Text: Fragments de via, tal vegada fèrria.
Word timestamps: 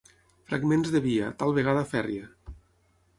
Fragments 0.51 0.93
de 0.95 1.01
via, 1.03 1.29
tal 1.43 1.53
vegada 1.59 1.83
fèrria. 1.91 2.31